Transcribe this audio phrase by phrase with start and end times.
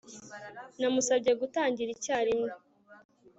[0.79, 2.49] Namusabye gutangira icyarimwe